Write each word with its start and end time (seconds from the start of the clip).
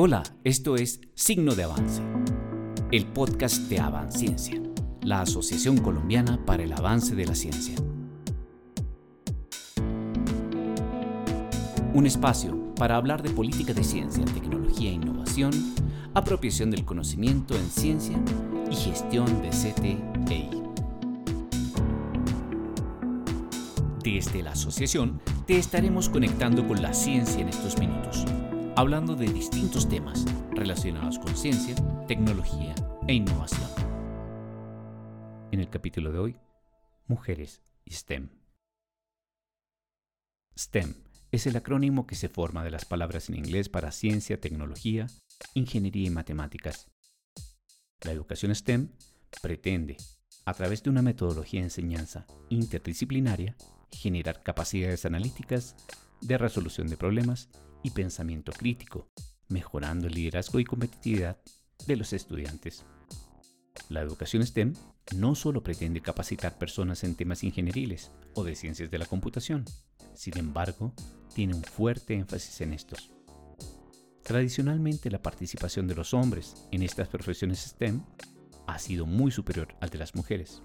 Hola, 0.00 0.22
esto 0.44 0.76
es 0.76 1.00
Signo 1.16 1.56
de 1.56 1.64
Avance, 1.64 2.00
el 2.92 3.04
podcast 3.04 3.62
de 3.62 3.80
Avanciencia, 3.80 4.62
la 5.02 5.22
Asociación 5.22 5.78
Colombiana 5.78 6.38
para 6.46 6.62
el 6.62 6.72
Avance 6.72 7.16
de 7.16 7.26
la 7.26 7.34
Ciencia. 7.34 7.74
Un 11.94 12.06
espacio 12.06 12.72
para 12.76 12.94
hablar 12.94 13.24
de 13.24 13.30
política 13.30 13.74
de 13.74 13.82
ciencia, 13.82 14.24
tecnología 14.26 14.90
e 14.90 14.94
innovación, 14.94 15.50
apropiación 16.14 16.70
del 16.70 16.84
conocimiento 16.84 17.56
en 17.56 17.68
ciencia 17.68 18.22
y 18.70 18.76
gestión 18.76 19.42
de 19.42 19.48
CTEI. 19.48 20.62
Desde 24.04 24.44
la 24.44 24.52
asociación 24.52 25.20
te 25.44 25.58
estaremos 25.58 26.08
conectando 26.08 26.68
con 26.68 26.80
la 26.82 26.94
ciencia 26.94 27.40
en 27.40 27.48
estos 27.48 27.76
minutos 27.78 28.24
hablando 28.78 29.16
de 29.16 29.26
distintos 29.26 29.88
temas 29.88 30.24
relacionados 30.52 31.18
con 31.18 31.36
ciencia, 31.36 31.74
tecnología 32.06 32.76
e 33.08 33.14
innovación. 33.14 33.68
En 35.50 35.58
el 35.58 35.68
capítulo 35.68 36.12
de 36.12 36.20
hoy, 36.20 36.36
Mujeres 37.08 37.60
y 37.84 37.94
STEM. 37.94 38.28
STEM 40.56 40.94
es 41.32 41.48
el 41.48 41.56
acrónimo 41.56 42.06
que 42.06 42.14
se 42.14 42.28
forma 42.28 42.62
de 42.62 42.70
las 42.70 42.84
palabras 42.84 43.28
en 43.28 43.34
inglés 43.38 43.68
para 43.68 43.90
ciencia, 43.90 44.40
tecnología, 44.40 45.08
ingeniería 45.54 46.06
y 46.06 46.10
matemáticas. 46.10 46.88
La 48.04 48.12
educación 48.12 48.54
STEM 48.54 48.92
pretende, 49.42 49.96
a 50.44 50.54
través 50.54 50.84
de 50.84 50.90
una 50.90 51.02
metodología 51.02 51.62
de 51.62 51.66
enseñanza 51.66 52.28
interdisciplinaria, 52.48 53.56
generar 53.90 54.44
capacidades 54.44 55.04
analíticas, 55.04 55.74
de 56.20 56.38
resolución 56.38 56.86
de 56.86 56.96
problemas 56.96 57.48
y 57.82 57.90
pensamiento 57.90 58.52
crítico, 58.52 59.08
mejorando 59.48 60.06
el 60.06 60.14
liderazgo 60.14 60.60
y 60.60 60.64
competitividad 60.64 61.38
de 61.86 61.96
los 61.96 62.12
estudiantes. 62.12 62.84
La 63.88 64.00
educación 64.02 64.46
STEM 64.46 64.74
no 65.16 65.34
solo 65.34 65.62
pretende 65.62 66.02
capacitar 66.02 66.58
personas 66.58 67.04
en 67.04 67.14
temas 67.14 67.42
ingenieriles 67.44 68.10
o 68.34 68.44
de 68.44 68.54
ciencias 68.54 68.90
de 68.90 68.98
la 68.98 69.06
computación, 69.06 69.64
sin 70.14 70.36
embargo, 70.36 70.92
tiene 71.34 71.54
un 71.54 71.62
fuerte 71.62 72.14
énfasis 72.14 72.60
en 72.60 72.72
estos. 72.72 73.10
Tradicionalmente 74.22 75.10
la 75.10 75.22
participación 75.22 75.86
de 75.86 75.94
los 75.94 76.12
hombres 76.12 76.66
en 76.70 76.82
estas 76.82 77.08
profesiones 77.08 77.60
STEM 77.60 78.02
ha 78.66 78.78
sido 78.78 79.06
muy 79.06 79.30
superior 79.30 79.68
al 79.80 79.88
de 79.88 79.98
las 79.98 80.14
mujeres. 80.14 80.62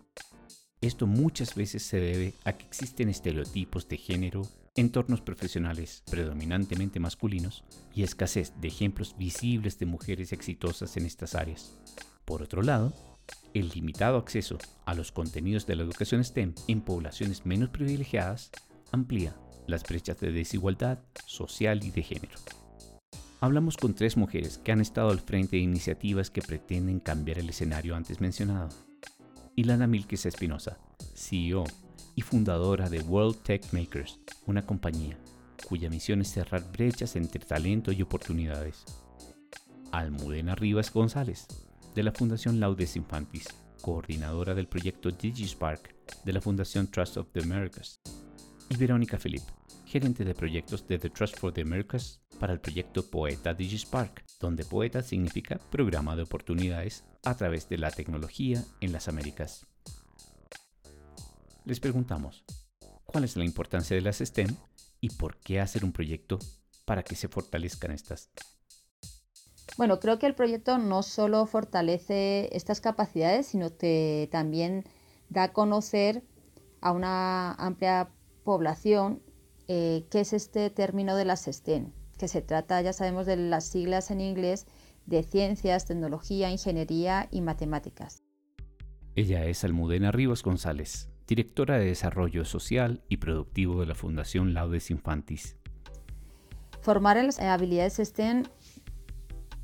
Esto 0.82 1.08
muchas 1.08 1.56
veces 1.56 1.84
se 1.84 1.98
debe 1.98 2.34
a 2.44 2.54
que 2.54 2.66
existen 2.66 3.08
estereotipos 3.08 3.88
de 3.88 3.96
género 3.96 4.42
entornos 4.76 5.22
profesionales 5.22 6.04
predominantemente 6.10 7.00
masculinos 7.00 7.64
y 7.94 8.04
escasez 8.04 8.54
de 8.60 8.70
ejemplos 8.70 9.16
visibles 9.18 9.78
de 9.78 9.86
mujeres 9.86 10.34
exitosas 10.34 10.98
en 10.98 11.06
estas 11.06 11.36
áreas. 11.36 11.78
Por 12.26 12.42
otro 12.42 12.64
lado, 12.64 12.94
el 13.54 13.70
limitado 13.70 14.18
acceso 14.18 14.58
a 14.86 14.96
los 14.96 15.12
contenidos 15.12 15.68
de 15.68 15.76
la 15.76 15.84
educación 15.84 16.24
STEM 16.24 16.56
en 16.68 16.82
poblaciones 16.82 17.46
menos 17.46 17.70
privilegiadas 17.70 18.52
amplía 18.92 19.36
las 19.68 19.84
brechas 19.84 20.20
de 20.20 20.32
desigualdad 20.32 21.00
social 21.28 21.84
y 21.84 21.92
de 21.92 22.04
género. 22.04 22.36
Hablamos 23.40 23.78
con 23.78 23.94
tres 23.94 24.18
mujeres 24.18 24.58
que 24.58 24.72
han 24.72 24.82
estado 24.82 25.10
al 25.10 25.20
frente 25.20 25.58
de 25.58 25.64
iniciativas 25.64 26.30
que 26.30 26.42
pretenden 26.42 27.00
cambiar 27.00 27.40
el 27.40 27.50
escenario 27.50 27.96
antes 27.96 28.22
mencionado. 28.22 28.70
Ilana 29.56 29.86
Milques 29.86 30.26
Espinosa, 30.26 30.80
CEO 31.14 31.66
y 32.16 32.22
fundadora 32.22 32.90
de 32.90 33.02
World 33.02 33.42
Tech 33.44 33.74
Makers, 33.74 34.20
una 34.46 34.66
compañía 34.66 35.18
cuya 35.64 35.90
misión 35.90 36.22
es 36.22 36.32
cerrar 36.32 36.72
brechas 36.72 37.16
entre 37.16 37.46
talento 37.46 37.92
y 37.92 38.02
oportunidades. 38.02 38.86
Almudena 39.92 40.56
Rivas 40.56 40.92
González, 40.92 41.48
de 41.96 42.04
la 42.04 42.12
Fundación 42.12 42.60
Laudes 42.60 42.96
Infantis, 42.96 43.48
coordinadora 43.82 44.54
del 44.54 44.68
proyecto 44.68 45.12
DigiSpark 45.12 45.96
de 46.24 46.34
la 46.34 46.42
Fundación 46.42 46.88
Trust 46.88 47.18
of 47.18 47.32
the 47.32 47.42
Americas. 47.42 48.02
Y 48.70 48.78
Verónica 48.78 49.18
Philip, 49.18 49.44
gerente 49.86 50.24
de 50.24 50.34
proyectos 50.34 50.88
de 50.88 50.98
The 50.98 51.10
Trust 51.10 51.38
for 51.38 51.54
the 51.54 51.62
Americas 51.62 52.22
para 52.40 52.54
el 52.54 52.60
proyecto 52.60 53.10
Poeta 53.10 53.54
DigiSpark, 53.54 54.24
donde 54.40 54.66
Poeta 54.66 55.02
significa 55.02 55.60
programa 55.70 56.16
de 56.16 56.24
oportunidades 56.24 57.04
a 57.24 57.36
través 57.36 57.70
de 57.70 57.78
la 57.78 57.92
tecnología 57.92 58.64
en 58.82 58.92
las 58.92 59.08
Américas 59.08 59.68
les 61.66 61.80
preguntamos 61.80 62.44
cuál 63.06 63.24
es 63.24 63.36
la 63.36 63.46
importancia 63.46 63.96
de 63.96 64.02
las 64.02 64.20
STEM 64.20 64.56
y 65.00 65.10
por 65.10 65.38
qué 65.38 65.60
hacer 65.60 65.84
un 65.84 65.92
proyecto 65.92 66.40
para 66.86 67.04
que 67.04 67.16
se 67.16 67.28
fortalezcan 67.28 67.92
estas. 67.92 68.30
Bueno, 69.78 70.00
creo 70.00 70.20
que 70.20 70.28
el 70.28 70.36
proyecto 70.36 70.78
no 70.78 71.04
solo 71.04 71.46
fortalece 71.46 72.50
estas 72.56 72.82
capacidades, 72.82 73.48
sino 73.48 73.76
que 73.78 74.30
también 74.32 74.84
da 75.30 75.44
a 75.44 75.54
conocer 75.54 76.24
a 76.82 76.92
una 76.92 77.54
amplia 77.54 78.12
población 78.44 79.24
eh, 79.68 80.06
qué 80.12 80.20
es 80.20 80.34
este 80.34 80.70
término 80.70 81.16
de 81.16 81.26
las 81.26 81.46
STEM, 81.46 81.92
que 82.18 82.28
se 82.28 82.42
trata, 82.42 82.82
ya 82.82 82.94
sabemos, 82.94 83.26
de 83.26 83.38
las 83.38 83.66
siglas 83.66 84.12
en 84.12 84.22
inglés 84.22 84.68
de 85.06 85.24
ciencias, 85.24 85.86
tecnología, 85.86 86.50
ingeniería 86.50 87.28
y 87.32 87.42
matemáticas. 87.42 88.24
Ella 89.16 89.46
es 89.46 89.64
Almudena 89.64 90.12
Rivas 90.12 90.44
González, 90.44 91.13
directora 91.28 91.78
de 91.78 91.86
Desarrollo 91.86 92.46
Social 92.46 93.02
y 93.10 93.18
Productivo 93.18 93.80
de 93.80 93.88
la 93.88 93.96
Fundación 93.96 94.54
Laudes 94.54 94.92
Infantis. 94.92 95.56
Formar 96.82 97.18
en 97.18 97.28
las 97.28 97.40
habilidades 97.40 97.98
STEM 97.98 98.44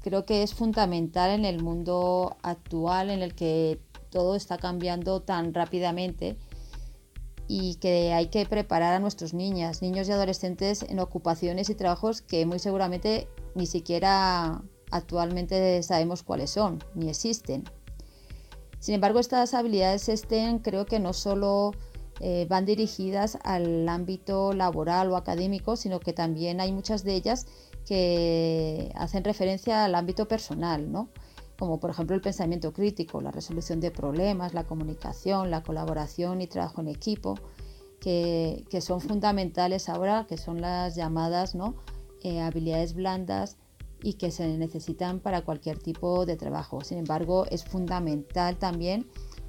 creo 0.01 0.25
que 0.25 0.43
es 0.43 0.53
fundamental 0.53 1.31
en 1.31 1.45
el 1.45 1.61
mundo 1.61 2.37
actual 2.43 3.09
en 3.09 3.21
el 3.21 3.35
que 3.35 3.79
todo 4.09 4.35
está 4.35 4.57
cambiando 4.57 5.21
tan 5.21 5.53
rápidamente 5.53 6.37
y 7.47 7.75
que 7.75 8.13
hay 8.13 8.27
que 8.27 8.45
preparar 8.45 8.93
a 8.93 8.99
nuestros 8.99 9.33
niñas, 9.33 9.81
niños 9.81 10.07
y 10.07 10.11
adolescentes 10.11 10.83
en 10.83 10.99
ocupaciones 10.99 11.69
y 11.69 11.75
trabajos 11.75 12.21
que 12.21 12.45
muy 12.45 12.59
seguramente 12.59 13.27
ni 13.55 13.65
siquiera 13.65 14.61
actualmente 14.91 15.81
sabemos 15.83 16.23
cuáles 16.23 16.51
son, 16.51 16.79
ni 16.95 17.09
existen. 17.09 17.63
Sin 18.79 18.95
embargo, 18.95 19.19
estas 19.19 19.53
habilidades 19.53 20.09
STEM 20.09 20.59
creo 20.59 20.85
que 20.85 20.99
no 20.99 21.13
solo 21.13 21.71
eh, 22.21 22.45
van 22.49 22.65
dirigidas 22.65 23.37
al 23.43 23.87
ámbito 23.87 24.53
laboral 24.53 25.11
o 25.11 25.17
académico, 25.17 25.75
sino 25.75 25.99
que 25.99 26.13
también 26.13 26.61
hay 26.61 26.71
muchas 26.71 27.03
de 27.03 27.15
ellas 27.15 27.45
que 27.85 28.91
hacen 28.95 29.23
referencia 29.23 29.85
al 29.85 29.95
ámbito 29.95 30.27
personal, 30.27 30.91
¿no? 30.91 31.09
como 31.59 31.79
por 31.79 31.89
ejemplo 31.89 32.15
el 32.15 32.21
pensamiento 32.21 32.71
crítico, 32.71 33.19
la 33.19 33.31
resolución 33.31 33.81
de 33.81 33.91
problemas, 33.91 34.53
la 34.53 34.63
comunicación, 34.63 35.51
la 35.51 35.61
colaboración 35.61 36.41
y 36.41 36.47
trabajo 36.47 36.79
en 36.79 36.87
equipo, 36.87 37.35
que, 37.99 38.65
son 38.79 39.01
fundamentales 39.01 39.89
ahora, 39.89 40.25
que 40.27 40.37
son 40.37 40.61
las 40.61 40.95
llamadas 40.95 41.55
¿no? 41.55 41.75
Eh, 42.23 42.39
habilidades 42.39 42.93
blandas 42.93 43.57
y 44.01 44.13
que 44.13 44.31
se 44.31 44.47
necesitan 44.57 45.19
para 45.19 45.41
cualquier 45.41 45.79
tipo 45.79 46.25
de 46.25 46.35
trabajo. 46.35 46.81
Sin 46.81 46.97
embargo, 46.97 47.45
es 47.49 47.63
fundamental 47.63 48.57
también 48.57 49.07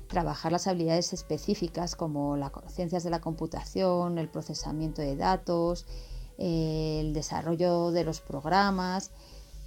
trabajar 0.08 0.50
las 0.50 0.66
habilidades 0.66 1.12
específicas 1.12 1.94
como 1.94 2.36
las 2.36 2.52
ciencias 2.68 3.04
de 3.04 3.10
la 3.10 3.20
computación, 3.20 4.18
el 4.18 4.28
procesamiento 4.28 5.02
de 5.02 5.16
datos, 5.16 5.86
el 6.36 7.12
desarrollo 7.12 7.92
de 7.92 8.04
los 8.04 8.20
programas. 8.20 9.12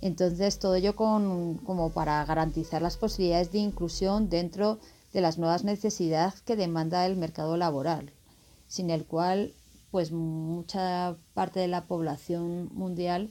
Entonces, 0.01 0.59
todo 0.59 0.75
ello 0.75 0.95
como 0.95 1.91
para 1.93 2.25
garantizar 2.25 2.81
las 2.81 2.97
posibilidades 2.97 3.53
de 3.53 3.59
inclusión 3.59 4.29
dentro 4.29 4.79
de 5.13 5.21
las 5.21 5.37
nuevas 5.37 5.63
necesidades 5.63 6.41
que 6.41 6.57
demanda 6.57 7.05
el 7.05 7.15
mercado 7.15 7.55
laboral, 7.55 8.11
sin 8.67 8.89
el 8.89 9.05
cual 9.05 9.53
pues 9.91 10.11
mucha 10.11 11.15
parte 11.35 11.59
de 11.59 11.67
la 11.67 11.85
población 11.85 12.69
mundial 12.73 13.29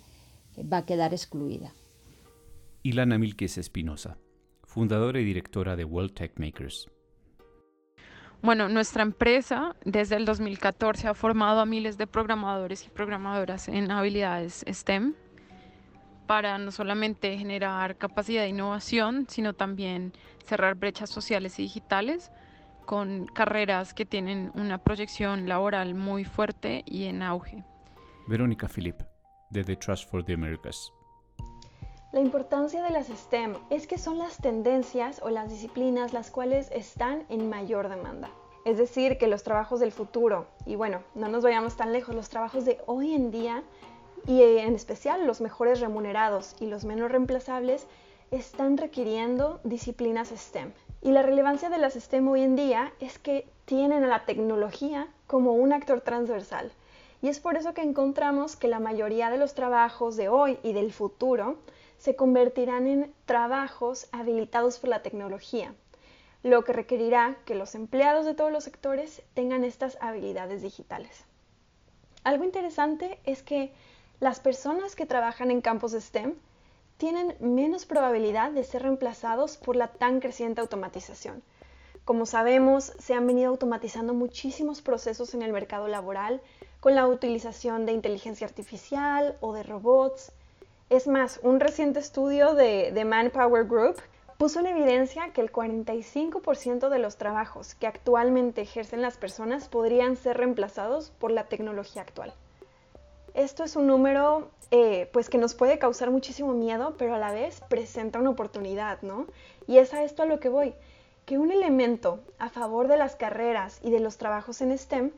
va 0.59 0.79
a 0.79 0.87
quedar 0.87 1.13
excluida. 1.13 1.73
Ilana 2.83 3.19
Milques 3.19 3.59
Espinosa, 3.59 4.19
fundadora 4.65 5.21
y 5.21 5.25
directora 5.25 5.77
de 5.77 5.85
World 5.85 6.15
Tech 6.15 6.39
Makers. 6.39 6.91
Bueno, 8.43 8.69
nuestra 8.69 9.05
empresa 9.05 9.77
desde 9.85 10.17
el 10.17 10.25
2014 10.25 11.07
ha 11.07 11.15
formado 11.15 11.61
a 11.61 11.67
miles 11.67 11.97
de 11.97 12.09
programadores 12.09 12.85
y 12.85 12.91
programadoras 12.91 13.69
en 13.69 13.89
habilidades 13.93 14.65
STEM 14.69 15.15
para 16.27 16.59
no 16.59 16.73
solamente 16.73 17.39
generar 17.39 17.99
capacidad 17.99 18.43
de 18.43 18.49
innovación, 18.49 19.27
sino 19.29 19.55
también 19.55 20.13
cerrar 20.45 20.75
brechas 20.75 21.11
sociales 21.11 21.59
y 21.61 21.63
digitales 21.63 22.33
con 22.85 23.27
carreras 23.27 23.95
que 23.95 24.07
tienen 24.07 24.51
una 24.55 24.79
proyección 24.79 25.49
laboral 25.49 25.95
muy 25.95 26.25
fuerte 26.25 26.83
y 26.85 27.05
en 27.05 27.23
auge. 27.23 27.63
Verónica 28.27 28.67
Philip, 28.67 29.03
de 29.53 29.65
The 29.65 29.77
Trust 29.77 30.11
for 30.11 30.25
the 30.25 30.35
Americas. 30.35 30.93
La 32.13 32.21
importancia 32.21 32.83
de 32.83 32.91
las 32.91 33.07
STEM 33.07 33.55
es 33.71 33.87
que 33.87 33.97
son 33.97 34.19
las 34.19 34.37
tendencias 34.39 35.21
o 35.23 35.31
las 35.31 35.49
disciplinas 35.49 36.13
las 36.13 36.31
cuales 36.31 36.71
están 36.71 37.25
en 37.31 37.49
mayor 37.49 37.89
demanda. 37.89 38.29
Es 38.65 38.79
decir, 38.79 39.19
que 39.19 39.27
los 39.27 39.43
trabajos 39.43 39.81
del 39.81 39.93
futuro, 39.93 40.47
y 40.67 40.77
bueno, 40.77 41.03
no 41.15 41.29
nos 41.29 41.43
vayamos 41.43 41.77
tan 41.77 41.93
lejos, 41.93 42.15
los 42.15 42.29
trabajos 42.29 42.65
de 42.65 42.79
hoy 42.87 43.15
en 43.15 43.31
día 43.31 43.63
y 44.27 44.43
en 44.43 44.75
especial 44.75 45.27
los 45.27 45.41
mejores 45.41 45.81
remunerados 45.81 46.55
y 46.61 46.67
los 46.67 46.85
menos 46.85 47.11
reemplazables 47.11 47.87
están 48.31 48.77
requiriendo 48.77 49.61
disciplinas 49.65 50.29
STEM. 50.29 50.73
Y 51.01 51.11
la 51.11 51.23
relevancia 51.23 51.71
de 51.71 51.79
las 51.79 51.95
STEM 51.95 52.29
hoy 52.29 52.43
en 52.43 52.57
día 52.57 52.93
es 53.01 53.19
que 53.19 53.47
tienen 53.65 54.05
a 54.05 54.09
la 54.09 54.25
tecnología 54.25 55.09
como 55.27 55.53
un 55.53 55.73
actor 55.73 56.01
transversal. 56.01 56.73
Y 57.23 57.29
es 57.29 57.39
por 57.39 57.57
eso 57.57 57.73
que 57.73 57.83
encontramos 57.83 58.57
que 58.57 58.67
la 58.67 58.81
mayoría 58.81 59.31
de 59.31 59.39
los 59.39 59.55
trabajos 59.55 60.17
de 60.17 60.29
hoy 60.29 60.59
y 60.65 60.73
del 60.73 60.93
futuro 60.93 61.57
se 61.99 62.17
convertirán 62.17 62.89
en 62.89 63.15
trabajos 63.27 64.09
habilitados 64.11 64.81
por 64.81 64.91
la 64.91 65.03
tecnología, 65.03 65.73
lo 66.43 66.65
que 66.65 66.73
requerirá 66.73 67.37
que 67.45 67.55
los 67.55 67.77
empleados 67.77 68.27
de 68.27 68.35
todos 68.35 68.51
los 68.51 68.65
sectores 68.65 69.23
tengan 69.35 69.63
estas 69.63 69.97
habilidades 70.01 70.63
digitales. 70.63 71.25
Algo 72.25 72.43
interesante 72.43 73.21
es 73.25 73.45
que 73.45 73.73
las 74.19 74.41
personas 74.41 74.97
que 74.97 75.07
trabajan 75.07 75.53
en 75.53 75.61
campos 75.61 75.93
STEM 75.93 76.35
tienen 76.97 77.37
menos 77.39 77.87
probabilidad 77.87 78.51
de 78.51 78.65
ser 78.65 78.83
reemplazados 78.83 79.57
por 79.57 79.77
la 79.77 79.89
tan 79.89 80.19
creciente 80.19 80.61
automatización. 80.61 81.43
Como 82.05 82.27
sabemos, 82.27 82.93
se 82.99 83.15
han 83.15 83.27
venido 83.27 83.51
automatizando 83.51 84.15
muchísimos 84.15 84.83
procesos 84.83 85.35
en 85.35 85.43
el 85.43 85.53
mercado 85.53 85.89
laboral 85.89 86.41
con 86.81 86.95
la 86.95 87.07
utilización 87.07 87.87
de 87.87 87.93
inteligencia 87.93 88.47
artificial 88.47 89.37
o 89.41 89.53
de 89.53 89.63
robots, 89.63 90.33
es 90.93 91.09
más, 91.09 91.41
un 91.43 91.59
reciente 91.59 92.01
estudio 92.01 92.53
de, 92.53 92.93
Manpower 93.07 93.65
Group 93.65 93.97
puso 94.37 94.61
en 94.61 94.67
evidencia 94.67 95.33
que 95.33 95.41
el 95.41 95.51
45% 95.51 96.91
de 96.91 96.99
los 96.99 97.17
trabajos 97.17 97.75
que 97.77 97.87
actualmente 97.87 98.61
ejercen 98.61 99.01
las 99.01 99.17
personas 99.17 99.69
podrían 99.69 100.17
ser 100.17 100.37
reemplazados 100.37 101.09
por 101.19 101.31
la 101.31 101.45
tecnología 101.45 102.03
actual. 102.03 102.35
Esto 103.33 103.65
es 103.65 103.75
un 103.75 103.87
número 103.87 104.51
eh, 104.71 105.09
pues 105.15 105.31
que 105.31 105.39
nos 105.39 105.55
puede 105.55 105.79
causar 105.79 106.11
muchísimo 106.11 106.53
miedo, 106.53 106.95
pero 106.99 107.15
a 107.15 107.19
la 107.19 107.33
vez 107.33 107.63
presenta 107.71 108.19
una 108.19 108.29
oportunidad, 108.29 109.01
¿no? 109.01 109.27
Y 109.67 109.79
es 109.79 109.95
a 109.95 110.05
esto 110.05 110.25
a 110.25 110.27
lo 110.27 110.41
que 110.41 110.51
voy, 110.51 110.75
que 111.25 111.39
un 111.39 111.53
elemento 111.53 112.21
a 112.39 112.49
favor 112.49 112.89
de 112.89 112.97
las 112.97 113.17
carreras 113.17 113.81
y 113.83 113.91
de 113.91 114.01
los 114.01 114.19
trabajos 114.19 114.61
en 114.61 114.77
STEM 114.77 115.13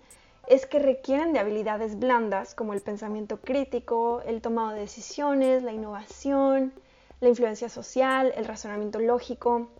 es 0.46 0.66
que 0.66 0.78
requieren 0.78 1.32
de 1.32 1.38
habilidades 1.38 1.98
blandas 1.98 2.54
como 2.54 2.74
el 2.74 2.82
pensamiento 2.82 3.40
crítico, 3.40 4.20
el 4.26 4.42
tomado 4.42 4.70
de 4.70 4.80
decisiones, 4.80 5.62
la 5.62 5.72
innovación, 5.72 6.74
la 7.20 7.28
influencia 7.28 7.68
social, 7.68 8.32
el 8.36 8.44
razonamiento 8.44 8.98
lógico. 8.98 9.70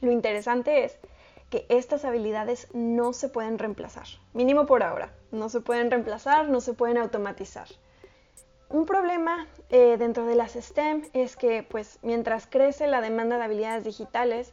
Lo 0.00 0.12
interesante 0.12 0.84
es 0.84 0.98
que 1.48 1.66
estas 1.68 2.04
habilidades 2.04 2.68
no 2.74 3.12
se 3.12 3.28
pueden 3.28 3.58
reemplazar, 3.58 4.06
mínimo 4.32 4.66
por 4.66 4.82
ahora, 4.82 5.14
no 5.30 5.48
se 5.48 5.60
pueden 5.60 5.90
reemplazar, 5.90 6.48
no 6.48 6.60
se 6.60 6.74
pueden 6.74 6.98
automatizar. 6.98 7.68
Un 8.68 8.86
problema 8.86 9.46
eh, 9.70 9.96
dentro 9.98 10.26
de 10.26 10.34
las 10.34 10.52
STEM 10.52 11.04
es 11.12 11.36
que 11.36 11.62
pues 11.62 11.98
mientras 12.02 12.46
crece 12.46 12.86
la 12.86 13.00
demanda 13.00 13.38
de 13.38 13.44
habilidades 13.44 13.84
digitales, 13.84 14.52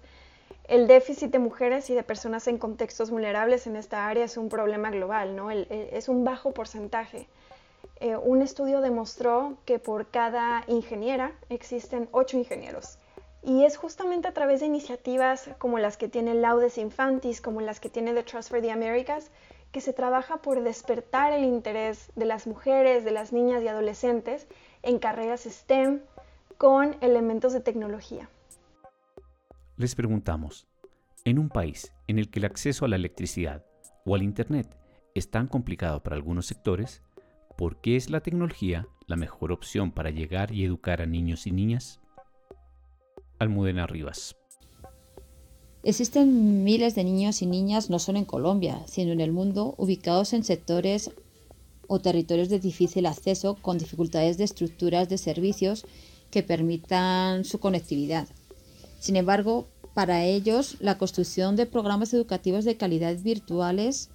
el 0.65 0.87
déficit 0.87 1.31
de 1.31 1.39
mujeres 1.39 1.89
y 1.89 1.95
de 1.95 2.03
personas 2.03 2.47
en 2.47 2.57
contextos 2.57 3.11
vulnerables 3.11 3.67
en 3.67 3.75
esta 3.75 4.07
área 4.07 4.25
es 4.25 4.37
un 4.37 4.49
problema 4.49 4.89
global, 4.91 5.35
¿no? 5.35 5.51
es 5.51 6.07
un 6.07 6.23
bajo 6.23 6.51
porcentaje. 6.51 7.27
Eh, 7.99 8.15
un 8.15 8.41
estudio 8.41 8.81
demostró 8.81 9.57
que 9.65 9.77
por 9.77 10.07
cada 10.07 10.63
ingeniera 10.67 11.33
existen 11.49 12.09
ocho 12.11 12.37
ingenieros. 12.37 12.97
Y 13.43 13.65
es 13.65 13.77
justamente 13.77 14.27
a 14.27 14.33
través 14.33 14.59
de 14.59 14.67
iniciativas 14.67 15.49
como 15.57 15.79
las 15.79 15.97
que 15.97 16.07
tiene 16.07 16.35
Laudes 16.35 16.77
Infantis, 16.77 17.41
como 17.41 17.61
las 17.61 17.79
que 17.79 17.89
tiene 17.89 18.13
The 18.13 18.23
Trust 18.23 18.49
for 18.49 18.61
the 18.61 18.71
Americas, 18.71 19.31
que 19.71 19.81
se 19.81 19.93
trabaja 19.93 20.37
por 20.37 20.61
despertar 20.61 21.33
el 21.33 21.43
interés 21.43 22.11
de 22.15 22.25
las 22.25 22.45
mujeres, 22.45 23.03
de 23.03 23.11
las 23.11 23.33
niñas 23.33 23.63
y 23.63 23.67
adolescentes 23.67 24.47
en 24.83 24.99
carreras 24.99 25.41
STEM 25.41 26.01
con 26.57 26.95
elementos 27.01 27.53
de 27.53 27.61
tecnología. 27.61 28.29
Les 29.81 29.95
preguntamos, 29.95 30.67
en 31.25 31.39
un 31.39 31.49
país 31.49 31.91
en 32.05 32.19
el 32.19 32.29
que 32.29 32.37
el 32.37 32.45
acceso 32.45 32.85
a 32.85 32.87
la 32.87 32.97
electricidad 32.97 33.65
o 34.05 34.13
al 34.13 34.21
Internet 34.21 34.77
es 35.15 35.31
tan 35.31 35.47
complicado 35.47 36.03
para 36.03 36.15
algunos 36.15 36.45
sectores, 36.45 37.01
¿por 37.57 37.81
qué 37.81 37.95
es 37.95 38.11
la 38.11 38.21
tecnología 38.21 38.87
la 39.07 39.15
mejor 39.15 39.51
opción 39.51 39.91
para 39.91 40.11
llegar 40.11 40.51
y 40.51 40.63
educar 40.63 41.01
a 41.01 41.07
niños 41.07 41.47
y 41.47 41.51
niñas? 41.51 41.99
Almudena 43.39 43.87
Rivas. 43.87 44.35
Existen 45.81 46.63
miles 46.63 46.93
de 46.93 47.03
niños 47.03 47.41
y 47.41 47.47
niñas 47.47 47.89
no 47.89 47.97
solo 47.97 48.19
en 48.19 48.25
Colombia, 48.25 48.83
sino 48.85 49.11
en 49.11 49.19
el 49.19 49.31
mundo, 49.31 49.73
ubicados 49.79 50.33
en 50.33 50.43
sectores 50.43 51.09
o 51.87 51.99
territorios 51.99 52.49
de 52.49 52.59
difícil 52.59 53.07
acceso 53.07 53.55
con 53.55 53.79
dificultades 53.79 54.37
de 54.37 54.43
estructuras 54.43 55.09
de 55.09 55.17
servicios 55.17 55.87
que 56.29 56.43
permitan 56.43 57.45
su 57.45 57.59
conectividad. 57.59 58.27
Sin 59.01 59.15
embargo, 59.15 59.67
para 59.93 60.23
ellos, 60.23 60.77
la 60.79 60.97
construcción 60.97 61.55
de 61.55 61.65
programas 61.65 62.13
educativos 62.13 62.65
de 62.65 62.77
calidad 62.77 63.17
virtuales 63.19 64.09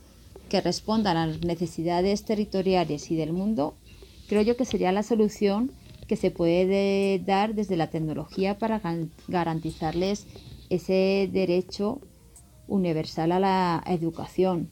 que 0.49 0.61
respondan 0.61 1.17
a 1.17 1.27
las 1.27 1.41
necesidades 1.43 2.25
territoriales 2.25 3.11
y 3.11 3.17
del 3.17 3.33
mundo, 3.33 3.77
creo 4.29 4.43
yo 4.43 4.57
que 4.57 4.65
sería 4.65 4.93
la 4.93 5.03
solución 5.03 5.73
que 6.07 6.17
se 6.17 6.31
puede 6.31 7.19
dar 7.19 7.55
desde 7.55 7.77
la 7.77 7.89
tecnología 7.91 8.59
para 8.59 8.81
garantizarles 9.29 10.27
ese 10.71 11.29
derecho 11.33 12.01
universal 12.69 13.33
a 13.33 13.41
la 13.41 13.85
educación. 13.87 14.71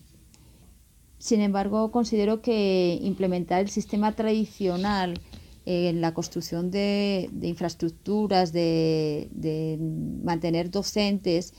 Sin 1.18 1.40
embargo, 1.40 1.90
considero 1.90 2.40
que 2.40 2.98
implementar 3.02 3.62
el 3.62 3.70
sistema 3.70 4.12
tradicional 4.12 5.20
en 5.66 6.00
la 6.00 6.12
construcción 6.12 6.70
de, 6.70 7.30
infraestructuras, 7.42 8.52
de, 8.52 9.78
mantener 10.22 10.70
docentes 10.70 11.54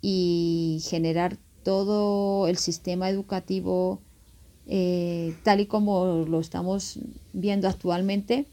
y 0.00 0.82
generar 0.88 1.38
todo 1.62 2.46
el 2.48 2.58
sistema 2.58 3.08
educativo 3.08 4.02
eh, 4.66 5.34
tal 5.42 5.60
y 5.60 5.66
como 5.66 6.24
lo 6.26 6.40
estamos 6.40 6.98
viendo 7.32 7.68
actualmente, 7.68 8.46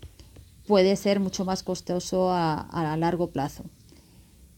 puede 0.67 0.95
ser 0.95 1.19
mucho 1.19 1.45
más 1.45 1.63
costoso 1.63 2.31
a, 2.31 2.95
largo 2.97 3.31
plazo. 3.31 3.63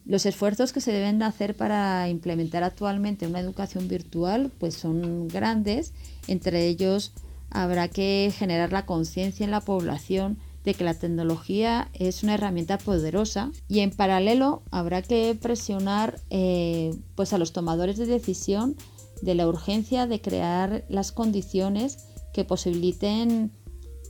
Los 0.05 0.25
esfuerzos 0.25 0.73
que 0.73 0.81
se 0.81 0.91
deben 0.91 1.23
hacer 1.23 1.55
para 1.55 2.09
implementar 2.09 2.63
actualmente 2.63 3.25
una 3.25 3.39
educación 3.39 3.87
virtual 3.87 4.51
pues 4.59 4.75
son 4.75 5.29
grandes, 5.29 5.93
entre 6.27 6.67
ellos 6.67 7.13
habrá 7.53 7.87
que 7.87 8.33
generar 8.35 8.71
la 8.71 8.85
conciencia 8.85 9.43
en 9.43 9.51
la 9.51 9.61
población 9.61 10.39
de 10.65 10.73
que 10.73 10.83
la 10.83 10.93
tecnología 10.93 11.89
es 11.93 12.23
una 12.23 12.35
herramienta 12.35 12.77
poderosa 12.77 13.51
y 13.67 13.79
en 13.79 13.91
paralelo 13.91 14.63
habrá 14.71 15.01
que 15.01 15.37
presionar 15.39 16.19
eh, 16.29 16.95
pues 17.15 17.33
a 17.33 17.37
los 17.37 17.53
tomadores 17.53 17.97
de 17.97 18.05
decisión 18.05 18.75
de 19.21 19.35
la 19.35 19.47
urgencia 19.47 20.07
de 20.07 20.21
crear 20.21 20.83
las 20.89 21.11
condiciones 21.11 22.07
que 22.33 22.43
posibiliten 22.43 23.51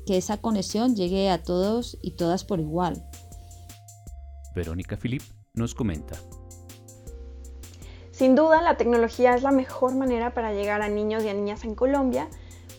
que 0.06 0.18
esa 0.18 0.38
conexión 0.38 0.96
llegue 0.96 1.30
a 1.30 1.44
todos 1.44 1.98
y 2.02 2.12
todas 2.12 2.44
por 2.44 2.60
igual. 2.60 3.04
Verónica 4.56 4.96
Filip 4.96 5.24
nos 5.54 5.76
comenta. 5.76 6.16
Sin 8.12 8.36
duda, 8.36 8.62
la 8.62 8.78
tecnología 8.78 9.36
es 9.36 9.42
la 9.42 9.52
mejor 9.52 9.96
manera 9.96 10.34
para 10.34 10.54
llegar 10.54 10.82
a 10.84 10.88
niños 10.88 11.24
y 11.24 11.30
a 11.30 11.34
niñas 11.34 11.64
en 11.64 11.74
Colombia 11.74 12.30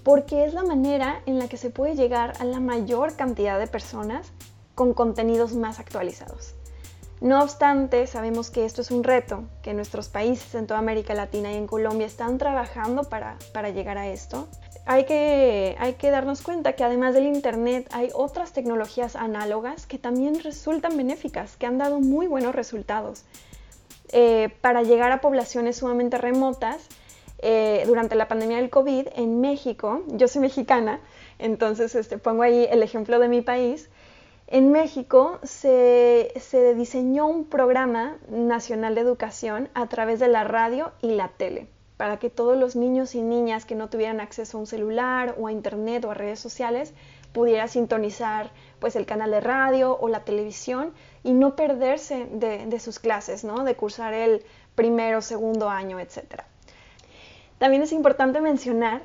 porque 0.04 0.44
es 0.44 0.54
la 0.54 0.62
manera 0.62 1.22
en 1.26 1.38
la 1.38 1.48
que 1.48 1.56
se 1.56 1.70
puede 1.70 1.96
llegar 1.96 2.34
a 2.38 2.44
la 2.44 2.60
mayor 2.60 3.16
cantidad 3.16 3.58
de 3.58 3.66
personas 3.66 4.30
con 4.74 4.92
contenidos 4.92 5.54
más 5.54 5.80
actualizados. 5.80 6.54
No 7.20 7.42
obstante, 7.42 8.06
sabemos 8.06 8.50
que 8.50 8.66
esto 8.66 8.82
es 8.82 8.90
un 8.90 9.02
reto, 9.02 9.44
que 9.62 9.72
nuestros 9.72 10.08
países 10.08 10.54
en 10.54 10.66
toda 10.66 10.80
América 10.80 11.14
Latina 11.14 11.50
y 11.52 11.56
en 11.56 11.66
Colombia 11.66 12.06
están 12.06 12.36
trabajando 12.36 13.04
para, 13.04 13.38
llegar 13.70 13.96
a 13.96 14.08
esto. 14.08 14.46
Hay 14.84 15.06
que, 15.06 15.74
hay 15.78 15.94
que 15.94 16.10
darnos 16.10 16.42
cuenta 16.42 16.74
que 16.74 16.84
además 16.84 17.14
del 17.14 17.24
Internet 17.24 17.88
hay 17.92 18.10
otras 18.12 18.52
tecnologías 18.52 19.16
análogas 19.16 19.86
que 19.86 19.98
también 19.98 20.38
resultan 20.40 20.98
benéficas, 20.98 21.56
que 21.56 21.64
han 21.64 21.78
dado 21.78 22.00
muy 22.00 22.26
buenos 22.26 22.54
resultados. 22.54 23.24
Eh, 24.12 24.50
para 24.60 24.82
llegar 24.82 25.10
a 25.10 25.22
poblaciones 25.22 25.78
sumamente 25.78 26.18
remotas, 26.18 26.88
eh, 27.46 27.84
durante 27.86 28.14
la 28.14 28.26
pandemia 28.26 28.56
del 28.56 28.70
COVID 28.70 29.08
en 29.16 29.42
México, 29.42 30.02
yo 30.06 30.28
soy 30.28 30.40
mexicana, 30.40 31.00
entonces 31.38 31.94
este, 31.94 32.16
pongo 32.16 32.42
ahí 32.42 32.66
el 32.70 32.82
ejemplo 32.82 33.18
de 33.18 33.28
mi 33.28 33.42
país, 33.42 33.90
en 34.46 34.72
México 34.72 35.40
se, 35.42 36.32
se, 36.40 36.74
diseñó 36.74 37.26
un 37.26 37.44
programa 37.44 38.16
nacional 38.30 38.94
de 38.94 39.02
educación 39.02 39.68
a 39.74 39.86
través 39.88 40.20
de 40.20 40.28
la 40.28 40.44
radio 40.44 40.92
y 41.02 41.16
la 41.16 41.28
tele, 41.28 41.68
para 41.98 42.18
que 42.18 42.30
todos 42.30 42.56
los 42.56 42.76
niños 42.76 43.14
y 43.14 43.20
niñas 43.20 43.66
que 43.66 43.74
no 43.74 43.90
tuvieran 43.90 44.22
acceso 44.22 44.56
a 44.56 44.60
un 44.60 44.66
celular 44.66 45.34
o 45.38 45.46
a 45.46 45.52
internet 45.52 46.02
o 46.06 46.12
a 46.12 46.14
redes 46.14 46.40
sociales 46.40 46.94
pudieran 47.34 47.68
sintonizar 47.68 48.52
pues 48.78 48.96
el 48.96 49.04
canal 49.04 49.30
de 49.30 49.42
radio 49.42 49.98
o 50.00 50.08
la 50.08 50.24
televisión 50.24 50.94
y 51.22 51.34
no 51.34 51.56
perderse 51.56 52.26
de, 52.32 52.64
de 52.64 52.80
sus 52.80 52.98
clases, 52.98 53.44
¿no? 53.44 53.64
de 53.64 53.74
cursar 53.74 54.14
el 54.14 54.42
primero, 54.74 55.20
segundo 55.20 55.68
año, 55.68 56.00
etcétera. 56.00 56.46
También 57.58 57.82
es 57.82 57.92
importante 57.92 58.40
mencionar 58.40 59.02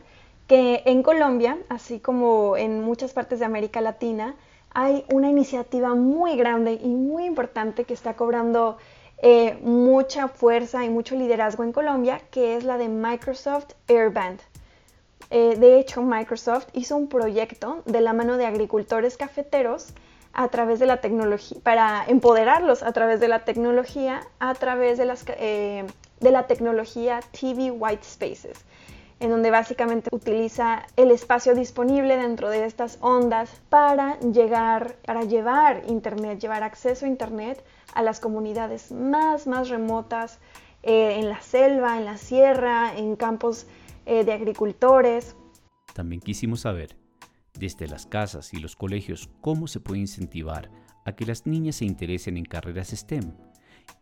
que 0.47 0.81
en 0.85 1.03
Colombia, 1.03 1.57
así 1.69 1.99
como 1.99 2.57
en 2.57 2.81
muchas 2.81 3.13
partes 3.13 3.39
de 3.39 3.45
América 3.45 3.81
Latina, 3.81 4.35
hay 4.71 5.05
una 5.11 5.29
iniciativa 5.29 5.95
muy 5.95 6.35
grande 6.35 6.73
y 6.73 6.89
muy 6.89 7.25
importante 7.25 7.83
que 7.83 7.93
está 7.93 8.15
cobrando 8.15 8.77
eh, 9.21 9.57
mucha 9.61 10.27
fuerza 10.27 10.85
y 10.85 10.89
mucho 10.89 11.15
liderazgo 11.15 11.63
en 11.63 11.71
Colombia, 11.71 12.21
que 12.31 12.55
es 12.55 12.63
la 12.63 12.77
de 12.77 12.87
Microsoft 12.87 13.73
Airband. 13.87 14.39
Eh, 15.29 15.55
de 15.57 15.79
hecho, 15.79 16.01
Microsoft 16.01 16.67
hizo 16.73 16.95
un 16.95 17.07
proyecto 17.07 17.83
de 17.85 18.01
la 18.01 18.13
mano 18.13 18.37
de 18.37 18.45
agricultores 18.45 19.17
cafeteros 19.17 19.93
a 20.33 20.47
través 20.47 20.79
de 20.79 20.85
la 20.85 21.01
tecnología, 21.01 21.59
para 21.63 22.05
empoderarlos 22.07 22.81
a 22.81 22.91
través 22.93 23.19
de 23.19 23.27
la 23.27 23.45
tecnología, 23.45 24.21
a 24.39 24.53
través 24.53 24.97
de, 24.97 25.05
las, 25.05 25.25
eh, 25.27 25.85
de 26.19 26.31
la 26.31 26.47
tecnología 26.47 27.19
TV 27.31 27.71
White 27.71 28.03
Spaces, 28.03 28.65
en 29.19 29.29
donde 29.29 29.51
básicamente 29.51 30.09
utiliza 30.11 30.85
el 30.95 31.11
espacio 31.11 31.55
disponible 31.55 32.17
dentro 32.17 32.49
de 32.49 32.65
estas 32.65 32.97
ondas 33.01 33.61
para 33.69 34.19
llegar, 34.19 34.95
para 35.05 35.23
llevar 35.23 35.83
Internet, 35.87 36.39
llevar 36.39 36.63
acceso 36.63 37.05
a 37.05 37.09
Internet 37.09 37.63
a 37.93 38.01
las 38.03 38.19
comunidades 38.19 38.91
más, 38.91 39.47
más 39.47 39.69
remotas, 39.69 40.39
eh, 40.81 41.19
en 41.19 41.27
la 41.27 41.41
selva, 41.41 41.97
en 41.97 42.05
la 42.05 42.17
sierra, 42.17 42.97
en 42.97 43.17
campos 43.17 43.67
eh, 44.05 44.23
de 44.23 44.31
agricultores. 44.31 45.35
También 45.93 46.21
quisimos 46.21 46.61
saber, 46.61 46.95
desde 47.53 47.87
las 47.87 48.05
casas 48.05 48.53
y 48.53 48.57
los 48.59 48.77
colegios, 48.77 49.29
cómo 49.41 49.67
se 49.67 49.81
puede 49.81 49.99
incentivar 49.99 50.71
a 51.05 51.15
que 51.15 51.25
las 51.25 51.45
niñas 51.45 51.77
se 51.77 51.85
interesen 51.85 52.37
en 52.37 52.45
carreras 52.45 52.89
STEM 52.89 53.33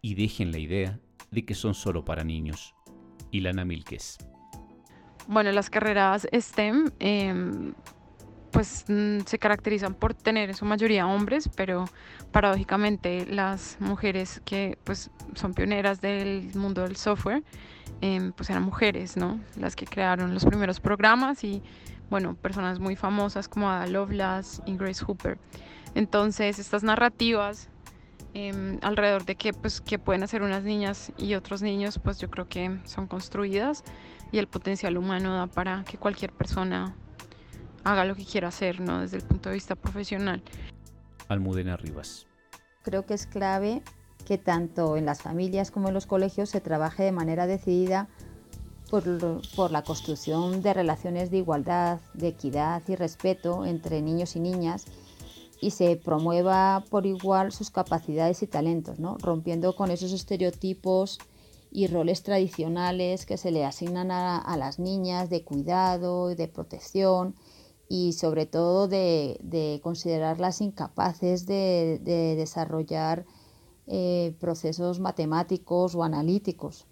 y 0.02 0.14
dejen 0.14 0.52
la 0.52 0.60
idea 0.60 1.00
de 1.32 1.46
que 1.46 1.54
son 1.54 1.74
solo 1.74 2.04
para 2.04 2.24
niños. 2.24 2.76
Ilana 3.32 3.66
Milques. 3.66 4.18
Bueno, 5.28 5.52
las 5.52 5.70
carreras 5.70 6.28
STEM 6.34 6.92
em, 7.00 7.74
pues 8.52 8.86
mm, 8.88 9.20
se 9.26 9.38
caracterizan 9.38 9.94
por 9.94 10.14
tener 10.14 10.50
en 10.50 10.56
su 10.56 10.64
mayoría 10.64 11.06
hombres, 11.06 11.50
pero 11.56 11.86
paradójicamente 12.32 13.26
las 13.26 13.78
mujeres 13.80 14.42
que 14.46 14.78
pues 14.84 15.12
son 15.36 15.54
pioneras 15.54 16.00
del 16.00 16.56
mundo 16.56 16.84
del 16.84 16.96
software 16.96 17.44
Em, 18.02 18.32
pues 18.32 18.50
eran 18.50 18.64
mujeres, 18.64 19.18
¿no? 19.18 19.40
Las 19.60 19.76
que 19.76 19.86
crearon 19.86 20.34
los 20.34 20.46
primeros 20.46 20.80
programas 20.80 21.44
y, 21.44 21.64
bueno, 22.12 22.36
personas 22.36 22.80
muy 22.80 22.96
famosas 22.96 23.48
como 23.48 23.72
Ada 23.72 23.88
Lovelace 23.88 24.62
y 24.68 24.78
Grace 24.78 25.04
Hooper. 25.04 25.40
Entonces, 25.96 26.60
estas 26.60 26.84
narrativas 26.84 27.70
em, 28.34 28.80
alrededor 28.82 29.26
de 29.26 29.36
qué, 29.36 29.54
pues, 29.54 29.82
qué 29.82 30.00
pueden 30.00 30.24
hacer 30.24 30.42
unas 30.42 30.64
niñas 30.64 31.12
y 31.18 31.36
otros 31.36 31.62
niños, 31.62 32.00
pues 32.04 32.20
yo 32.20 32.30
creo 32.30 32.48
que 32.48 32.80
son 32.86 33.08
construidas 33.08 33.84
y 34.32 34.38
el 34.38 34.48
potencial 34.48 34.98
humano 34.98 35.34
da 35.34 35.48
para 35.48 35.84
que 35.84 35.98
cualquier 35.98 36.32
persona 36.32 36.96
haga 37.84 38.06
lo 38.06 38.16
que 38.16 38.26
quiera 38.26 38.50
hacer, 38.50 38.82
¿no? 38.82 39.02
Desde 39.02 39.18
el 39.18 39.24
punto 39.24 39.50
de 39.50 39.56
vista 39.56 39.76
profesional. 39.76 40.44
Almudena 41.28 41.78
Rivas. 41.78 42.28
Creo 42.84 43.06
que 43.06 43.14
es 43.14 43.26
clave 43.26 43.82
que 44.26 44.38
tanto 44.38 44.98
en 44.98 45.06
las 45.06 45.22
familias 45.22 45.72
como 45.72 45.88
en 45.88 45.94
los 45.94 46.06
colegios 46.06 46.50
se 46.50 46.60
trabaje 46.60 47.04
de 47.04 47.12
manera 47.12 47.48
decidida 47.48 48.10
por, 48.90 49.72
la 49.72 49.84
construcción 49.84 50.62
de 50.62 50.74
relaciones 50.74 51.30
de 51.30 51.38
igualdad, 51.38 52.00
de 52.14 52.30
equidad 52.30 52.82
y 52.88 52.96
respeto 52.96 53.66
entre 53.66 54.02
niños 54.02 54.36
y 54.36 54.40
niñas 54.40 54.86
y 55.62 55.72
se 55.72 55.96
promueva 55.96 56.84
por 56.90 57.06
igual 57.06 57.52
sus 57.52 57.72
capacidades 57.72 58.44
y 58.44 58.48
talentos, 58.48 59.00
¿no? 59.00 59.18
rompiendo 59.18 59.76
con 59.76 59.92
esos 59.92 60.14
estereotipos 60.14 61.20
y 61.72 61.88
roles 61.88 62.24
tradicionales 62.24 63.26
que 63.26 63.38
se 63.38 63.52
le 63.52 63.66
asignan 63.66 64.12
a, 64.12 64.58
las 64.58 64.80
niñas 64.80 65.30
de 65.30 65.44
cuidado 65.44 66.32
y 66.32 66.36
de 66.36 66.48
protección 66.48 67.36
y 67.90 68.14
sobre 68.14 68.46
todo 68.46 68.88
de, 68.88 69.80
considerarlas 69.84 70.62
incapaces 70.62 71.46
de, 71.46 72.00
de 72.04 72.36
desarrollar 72.36 73.26
eh, 73.88 74.36
procesos 74.40 75.00
matemáticos 75.00 75.96
o 75.96 76.04
analíticos. 76.04 76.88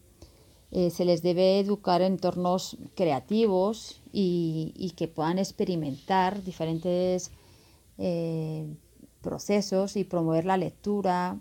Eh, 0.72 0.90
se 0.90 1.06
les 1.06 1.22
debe 1.22 1.60
educar 1.60 2.02
en 2.02 2.14
entornos 2.14 2.78
creativos 2.96 4.02
y, 4.12 4.94
que 4.96 5.08
puedan 5.08 5.38
experimentar 5.38 6.42
diferentes 6.44 7.32
eh, 7.98 8.68
procesos 9.22 9.96
y 9.96 10.04
promover 10.04 10.46
la 10.46 10.58
lectura 10.58 11.40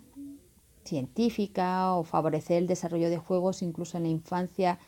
científica 0.83 1.93
o 1.95 2.03
favorecer 2.03 2.57
el 2.57 2.67
desarrollo 2.67 3.09
de 3.09 3.17
juegos 3.17 3.61
incluso 3.61 3.97
en 3.97 4.03
la 4.03 4.09
infancia 4.09 4.79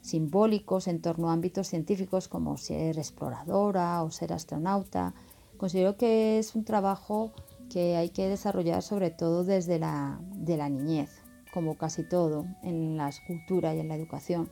simbólicos 0.00 0.88
en 0.88 1.02
torno 1.02 1.30
a 1.30 1.32
ámbitos 1.32 1.68
científicos 1.68 2.28
como 2.28 2.56
ser 2.56 2.98
exploradora 2.98 4.02
o 4.02 4.10
ser 4.10 4.32
astronauta. 4.32 5.14
Considero 5.56 5.96
que 5.96 6.38
es 6.38 6.54
un 6.54 6.64
trabajo 6.64 7.32
que 7.70 7.96
hay 7.96 8.10
que 8.10 8.28
desarrollar 8.28 8.82
sobre 8.82 9.10
todo 9.10 9.44
desde 9.44 9.78
la, 9.78 10.18
de 10.34 10.56
la 10.56 10.68
niñez, 10.68 11.10
como 11.52 11.76
casi 11.76 12.02
todo 12.02 12.46
en 12.62 12.96
la 12.96 13.10
cultura 13.26 13.74
y 13.74 13.80
en 13.80 13.88
la 13.88 13.96
educación. 13.96 14.50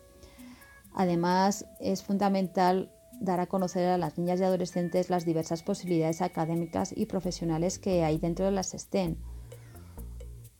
Además, 0.94 1.66
es 1.80 2.02
fundamental 2.02 2.90
dar 3.20 3.40
a 3.40 3.46
conocer 3.46 3.88
a 3.88 3.98
las 3.98 4.18
niñas 4.18 4.40
y 4.40 4.44
adolescentes 4.44 5.10
las 5.10 5.24
diversas 5.24 5.62
posibilidades 5.62 6.22
académicas 6.22 6.92
y 6.96 7.06
profesionales 7.06 7.78
que 7.78 8.04
hay 8.04 8.18
dentro 8.18 8.44
de 8.44 8.52
las 8.52 8.72
STEM. 8.72 9.16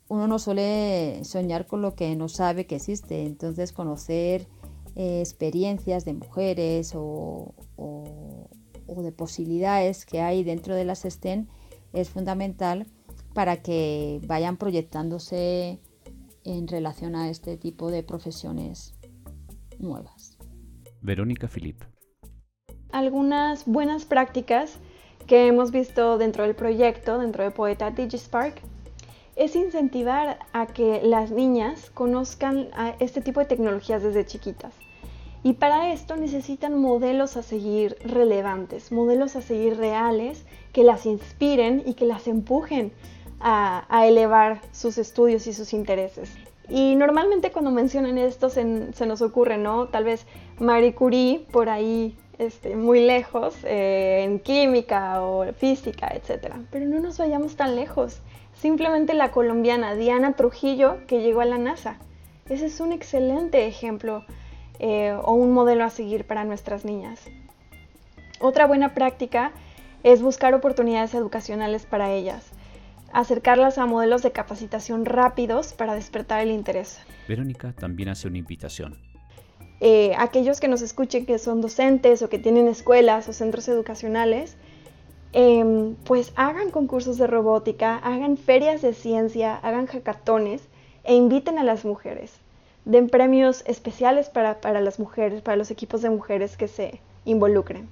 Uno 0.08 0.26
no 0.26 0.38
suele 0.38 1.22
soñar 1.24 1.66
con 1.66 1.82
lo 1.82 1.94
que 1.94 2.16
no 2.16 2.28
sabe 2.28 2.66
que 2.66 2.76
existe, 2.76 3.26
entonces 3.26 3.72
conocer 3.72 4.48
eh, 4.96 5.20
experiencias 5.20 6.04
de 6.04 6.14
mujeres 6.14 6.94
o, 6.94 7.54
o, 7.76 8.48
o, 8.86 9.02
de 9.02 9.12
posibilidades 9.12 10.06
que 10.06 10.20
hay 10.22 10.44
dentro 10.44 10.74
de 10.74 10.84
las 10.84 11.02
STEM 11.02 11.46
es 11.92 12.08
fundamental 12.08 12.86
para 13.34 13.62
que 13.62 14.20
vayan 14.26 14.56
proyectándose 14.56 15.78
en 16.44 16.66
relación 16.66 17.14
a 17.14 17.28
este 17.28 17.56
tipo 17.58 17.90
de 17.90 18.02
profesiones 18.02 18.94
nuevas. 19.78 20.38
Verónica 21.02 21.48
Filip. 21.48 21.82
Algunas 22.98 23.64
buenas 23.64 24.04
prácticas 24.04 24.76
que 25.28 25.46
hemos 25.46 25.70
visto 25.70 26.18
dentro 26.18 26.42
del 26.42 26.56
proyecto, 26.56 27.20
dentro 27.20 27.44
de 27.44 27.52
Poeta 27.52 27.92
DigiSpark, 27.92 28.60
es 29.36 29.54
incentivar 29.54 30.40
a 30.52 30.66
que 30.66 31.00
las 31.04 31.30
niñas 31.30 31.90
conozcan 31.90 32.70
este 32.98 33.20
tipo 33.20 33.38
de 33.38 33.46
tecnologías 33.46 34.02
desde 34.02 34.26
chiquitas. 34.26 34.74
Y 35.44 35.52
para 35.52 35.92
esto 35.92 36.16
necesitan 36.16 36.76
modelos 36.82 37.36
a 37.36 37.44
seguir 37.44 37.96
relevantes, 38.04 38.90
modelos 38.90 39.36
a 39.36 39.42
seguir 39.42 39.76
reales 39.76 40.44
que 40.72 40.82
las 40.82 41.06
inspiren 41.06 41.84
y 41.86 41.94
que 41.94 42.04
las 42.04 42.26
empujen 42.26 42.90
a, 43.38 43.86
elevar 44.08 44.60
sus 44.72 44.98
estudios 44.98 45.46
y 45.46 45.52
sus 45.52 45.72
intereses. 45.72 46.34
Y 46.68 46.96
normalmente 46.96 47.52
cuando 47.52 47.70
mencionan 47.70 48.18
esto 48.18 48.50
se, 48.50 48.64
nos 48.64 49.22
ocurre, 49.22 49.56
¿no? 49.56 49.86
Tal 49.86 50.02
vez 50.02 50.26
Marie 50.58 50.96
Curie 50.96 51.46
por 51.52 51.68
ahí 51.68 52.16
este, 52.38 52.76
muy 52.76 53.04
lejos 53.04 53.56
eh, 53.64 54.22
en 54.24 54.38
química 54.38 55.22
o 55.22 55.52
física, 55.52 56.08
etc. 56.14 56.54
Pero 56.70 56.86
no 56.86 57.00
nos 57.00 57.18
vayamos 57.18 57.56
tan 57.56 57.76
lejos. 57.76 58.20
Simplemente 58.54 59.14
la 59.14 59.30
colombiana 59.30 59.94
Diana 59.94 60.32
Trujillo 60.34 60.98
que 61.06 61.20
llegó 61.20 61.40
a 61.40 61.44
la 61.44 61.58
NASA. 61.58 61.98
Ese 62.48 62.66
es 62.66 62.80
un 62.80 62.92
excelente 62.92 63.66
ejemplo 63.66 64.24
eh, 64.78 65.16
o 65.22 65.32
un 65.32 65.52
modelo 65.52 65.84
a 65.84 65.90
seguir 65.90 66.24
para 66.24 66.44
nuestras 66.44 66.84
niñas. 66.84 67.20
Otra 68.40 68.66
buena 68.66 68.94
práctica 68.94 69.52
es 70.04 70.22
buscar 70.22 70.54
oportunidades 70.54 71.14
educacionales 71.14 71.86
para 71.86 72.12
ellas, 72.12 72.52
acercarlas 73.12 73.78
a 73.78 73.86
modelos 73.86 74.22
de 74.22 74.30
capacitación 74.30 75.04
rápidos 75.04 75.72
para 75.72 75.94
despertar 75.94 76.40
el 76.40 76.52
interés. 76.52 77.00
Verónica 77.26 77.72
también 77.72 78.08
hace 78.08 78.28
una 78.28 78.38
invitación. 78.38 79.07
Eh, 79.80 80.14
aquellos 80.18 80.60
que 80.60 80.68
nos 80.68 80.82
escuchen 80.82 81.26
que 81.26 81.38
son 81.38 81.60
docentes 81.60 82.22
o 82.22 82.28
que 82.28 82.38
tienen 82.38 82.68
escuelas 82.68 83.28
o 83.28 83.32
centros 83.32 83.68
educacionales, 83.68 84.56
em, 85.32 85.94
pues 86.04 86.32
hagan 86.36 86.70
concursos 86.70 87.18
de 87.18 87.26
robótica, 87.26 87.96
hagan 87.98 88.36
ferias 88.36 88.82
de 88.82 88.94
ciencia, 88.94 89.56
hagan 89.56 89.86
hackatones 89.86 90.62
e 91.04 91.14
inviten 91.14 91.58
a 91.58 91.64
las 91.64 91.84
mujeres 91.84 92.32
den 92.88 93.10
premios 93.10 93.64
especiales 93.66 94.30
para, 94.30 94.62
para 94.62 94.80
las 94.80 94.98
mujeres, 94.98 95.42
para 95.42 95.58
los 95.58 95.70
equipos 95.70 96.00
de 96.00 96.08
mujeres 96.08 96.56
que 96.56 96.68
se 96.68 97.00
involucren. 97.26 97.86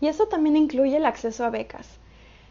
Y 0.00 0.08
eso 0.08 0.26
también 0.26 0.56
incluye 0.56 0.96
el 0.96 1.06
acceso 1.06 1.44
a 1.44 1.50
becas. 1.50 1.86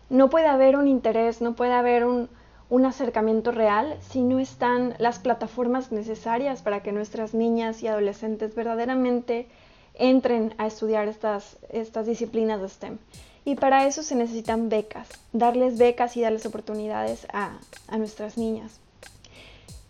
No 0.10 0.30
puede 0.30 0.48
haber 0.48 0.78
un 0.78 0.88
interés, 0.88 1.42
no 1.42 1.56
puede 1.56 1.74
haber 1.74 2.06
un, 2.06 2.30
un, 2.70 2.86
acercamiento 2.86 3.52
real 3.52 3.98
si 4.10 4.22
no 4.22 4.40
están 4.40 4.96
las 4.98 5.20
plataformas 5.20 5.92
necesarias 5.92 6.62
para 6.62 6.82
que 6.82 6.92
nuestras 6.92 7.34
niñas 7.34 7.84
y 7.84 7.88
adolescentes 7.88 8.56
verdaderamente 8.56 9.48
entren 9.96 10.54
a 10.58 10.68
estudiar 10.68 11.08
estas, 11.08 11.58
estas 11.70 12.06
disciplinas 12.06 12.62
de 12.62 12.70
STEM. 12.70 12.98
Y 13.46 13.56
para 13.56 13.88
eso 13.88 14.04
se 14.04 14.16
necesitan 14.16 14.70
becas, 14.70 15.10
darles 15.34 15.78
becas 15.78 16.16
y 16.18 16.22
darles 16.22 16.46
oportunidades 16.46 17.26
a, 17.34 17.58
a 17.88 17.98
nuestras 17.98 18.38
niñas. 18.38 18.80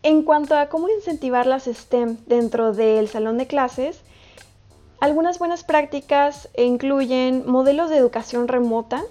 En 0.01 0.23
cuanto 0.23 0.55
a 0.57 0.69
cómo 0.69 0.87
incentivar 0.89 1.45
las 1.45 1.65
STEM 1.65 2.17
dentro 2.25 2.73
del 2.73 3.07
salón 3.07 3.37
de 3.37 3.47
clases, 3.47 4.01
Algunas 5.01 5.39
buenas 5.39 5.63
prácticas 5.63 6.49
incluyen 6.57 7.49
modelos 7.49 7.89
de 7.89 7.95
educación 7.95 8.49
remota 8.49 9.01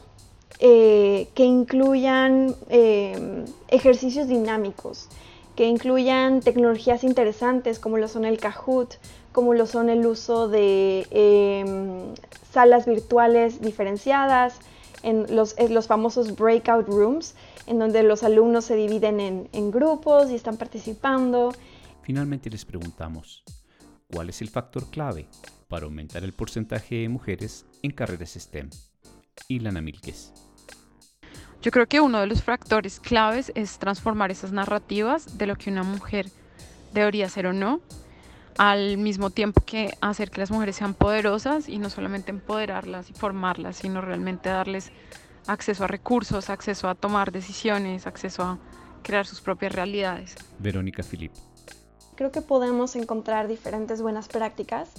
eh, 0.61 1.29
que 1.35 1.45
incluyan 1.45 2.55
eh, 2.69 3.45
ejercicios 3.69 4.27
dinámicos, 4.27 5.09
que 5.55 5.67
incluyan 5.67 6.41
tecnologías 6.41 7.05
interesantes 7.05 7.79
como 7.79 7.97
lo 7.97 8.09
son 8.09 8.25
el 8.25 8.39
Kahoot, 8.39 8.95
como 9.31 9.55
lo 9.55 9.67
son 9.67 9.89
el 9.89 10.05
uso 10.05 10.49
de 10.49 11.07
em, 11.11 12.15
salas 12.51 12.87
virtuales 12.87 13.61
diferenciadas, 13.61 14.59
en 15.05 15.35
los, 15.37 15.55
los, 15.71 15.87
famosos 15.87 16.35
breakout 16.35 16.89
rooms, 16.89 17.37
en 17.69 17.79
donde 17.79 18.03
los 18.03 18.25
alumnos 18.25 18.65
se 18.65 18.75
dividen 18.75 19.21
en, 19.21 19.49
en 19.53 19.71
grupos 19.71 20.29
y 20.29 20.35
están 20.35 20.57
participando. 20.57 21.55
Finalmente 22.03 22.51
les 22.51 22.65
preguntamos, 22.65 23.45
¿cuál 24.13 24.29
es 24.29 24.43
el 24.43 24.49
factor 24.49 24.91
clave 24.91 25.29
para 25.69 25.85
aumentar 25.85 26.25
el 26.25 26.33
porcentaje 26.33 26.97
de 26.97 27.09
mujeres 27.09 27.65
en 27.83 27.93
carreras 27.93 28.31
STEM? 28.31 28.71
Ilana 29.47 29.81
Milques. 29.81 30.33
Yo 31.61 31.73
creo 31.73 31.89
que 31.89 32.01
uno 32.01 32.21
de 32.21 32.27
los 32.27 32.45
factores 32.45 33.01
claves 33.01 33.51
es 33.57 33.79
transformar 33.79 34.31
esas 34.31 34.53
narrativas 34.53 35.39
de 35.39 35.47
lo 35.47 35.57
que 35.57 35.71
una 35.71 35.83
mujer 35.83 36.31
debería 36.93 37.29
ser 37.29 37.49
o 37.49 37.53
no, 37.53 37.81
al 38.59 38.97
mismo 38.97 39.31
tiempo 39.31 39.61
que 39.67 39.93
hacer 40.01 40.31
que 40.31 40.41
las 40.41 40.53
mujeres 40.53 40.77
sean 40.77 40.95
poderosas 40.95 41.69
y 41.69 41.79
no 41.79 41.91
solamente 41.91 42.31
empoderarlas 42.31 43.11
y 43.11 43.13
formarlas, 43.13 43.77
sino 43.77 44.01
realmente 44.01 44.49
darles 44.49 44.93
acceso 45.49 45.83
a 45.83 45.89
recursos, 45.89 46.49
acceso 46.49 46.89
a 46.89 46.95
tomar 46.95 47.33
decisiones, 47.33 48.07
acceso 48.07 48.45
a 48.45 48.59
crear 49.03 49.27
sus 49.27 49.41
propias 49.41 49.73
realidades. 49.73 50.37
Verónica 50.61 51.03
Filip. 51.03 51.33
Creo 52.15 52.31
que 52.31 52.41
podemos 52.41 52.95
encontrar 52.95 53.49
diferentes 53.49 54.01
buenas 54.01 54.29
prácticas. 54.29 54.91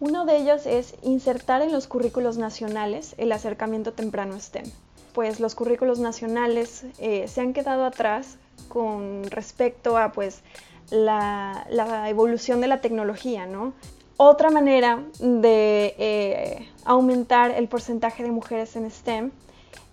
Uno 0.00 0.26
de 0.26 0.36
ellos 0.38 0.66
es 0.66 0.96
insertar 1.02 1.62
en 1.62 1.70
los 1.70 1.86
currículos 1.86 2.38
nacionales 2.38 3.14
el 3.18 3.30
acercamiento 3.30 3.92
temprano 3.92 4.38
STEM 4.40 4.64
pues 5.12 5.40
los 5.40 5.54
currículos 5.54 5.98
nacionales 5.98 6.84
eh, 6.98 7.26
se 7.28 7.40
han 7.40 7.52
quedado 7.52 7.84
atrás 7.84 8.36
con 8.68 9.24
respecto 9.30 9.98
a 9.98 10.12
pues 10.12 10.42
la, 10.90 11.66
evolución 12.08 12.60
de 12.60 12.66
la 12.66 12.80
tecnología, 12.80 13.46
¿no? 13.46 13.72
Otra 14.16 14.50
manera 14.50 15.02
de 15.20 15.94
eh, 15.98 16.68
aumentar 16.84 17.50
el 17.50 17.68
porcentaje 17.68 18.22
de 18.22 18.30
mujeres 18.30 18.76
en 18.76 18.90
STEM 18.90 19.30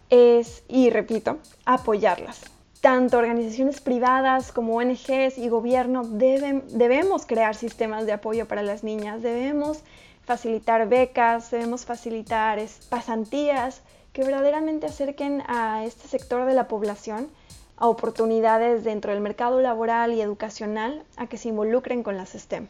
es, 0.10 0.64
y 0.68 0.90
repito, 0.90 1.38
apoyarlas. 1.66 2.42
Tanto 2.82 3.18
organizaciones 3.18 3.82
privadas 3.82 4.52
como 4.52 4.76
ONGs 4.78 5.38
y 5.38 5.50
gobierno 5.50 6.04
deben, 6.06 6.64
debemos 6.70 7.26
crear 7.26 7.56
sistemas 7.56 8.06
de 8.06 8.14
apoyo 8.14 8.48
para 8.48 8.62
las 8.62 8.84
niñas, 8.84 9.22
debemos 9.22 9.80
facilitar 10.24 10.88
becas, 10.88 11.52
debemos 11.52 11.86
facilitar 11.86 12.60
pasantías 12.90 13.82
que 14.20 14.26
verdaderamente 14.26 14.86
acerquen 14.86 15.44
a 15.48 15.86
este 15.86 16.10
sector 16.10 16.46
de 16.46 16.54
la 16.54 16.68
población 16.68 17.30
a 17.78 17.88
oportunidades 17.88 18.84
dentro 18.84 19.14
del 19.14 19.22
mercado 19.22 19.62
laboral 19.62 20.12
y 20.12 20.20
educacional 20.20 21.06
a 21.16 21.28
que 21.28 21.38
se 21.38 21.48
involucren 21.48 22.04
con 22.04 22.18
las 22.18 22.32
STEM. 22.32 22.68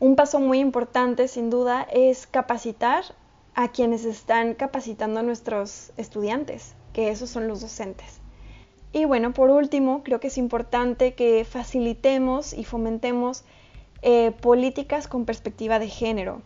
Un 0.00 0.16
paso 0.16 0.40
muy 0.40 0.60
importante, 0.60 1.28
sin 1.28 1.50
duda, 1.50 1.86
es 1.92 2.26
capacitar 2.26 3.04
a 3.54 3.68
quienes 3.68 4.06
están 4.06 4.54
capacitando 4.54 5.20
a 5.20 5.22
nuestros 5.22 5.92
estudiantes, 5.98 6.72
que 6.94 7.10
esos 7.10 7.28
son 7.28 7.48
los 7.48 7.60
docentes. 7.60 8.20
Y 8.94 9.04
bueno, 9.04 9.34
por 9.34 9.50
último, 9.50 10.02
creo 10.02 10.20
que 10.20 10.28
es 10.28 10.38
importante 10.38 11.12
que 11.12 11.44
facilitemos 11.44 12.54
y 12.54 12.64
fomentemos 12.64 13.44
eh, 14.00 14.32
políticas 14.40 15.06
con 15.06 15.26
perspectiva 15.26 15.78
de 15.80 15.88
género, 15.88 16.40